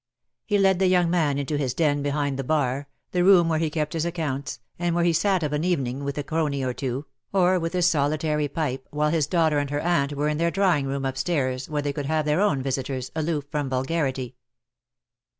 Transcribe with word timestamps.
He 0.47 0.57
led 0.57 0.79
the 0.79 0.87
young 0.87 1.11
man 1.11 1.37
into 1.37 1.57
his 1.59 1.75
den 1.75 2.01
behind 2.01 2.39
the 2.39 2.43
bar, 2.43 2.87
the 3.11 3.23
room 3.23 3.47
where 3.49 3.59
he 3.59 3.69
kept 3.69 3.93
his 3.93 4.03
accounts, 4.03 4.59
and 4.79 4.95
where 4.95 5.03
he 5.03 5.13
sat 5.13 5.43
of 5.43 5.53
an 5.53 5.63
evening, 5.63 5.99
Avith 5.99 6.17
a 6.17 6.23
crony 6.23 6.63
or 6.63 6.73
two, 6.73 6.87
go 6.87 6.93
DEAD 6.93 6.95
LOVE 6.95 7.03
HAS 7.03 7.29
CHAINS. 7.33 7.39
or 7.39 7.59
with 7.59 7.73
his 7.73 7.85
solitary 7.85 8.47
pipe, 8.47 8.87
while 8.89 9.09
his 9.11 9.27
daughter 9.27 9.59
and 9.59 9.69
her 9.69 9.79
aunt 9.79 10.13
were 10.13 10.27
in 10.27 10.39
their 10.39 10.49
drawing 10.49 10.87
room 10.87 11.05
upstairs, 11.05 11.69
where 11.69 11.83
they 11.83 11.93
could 11.93 12.07
have 12.07 12.25
their 12.25 12.41
own 12.41 12.63
visitors, 12.63 13.11
aloof 13.15 13.45
from 13.51 13.69
vulgarity. 13.69 14.35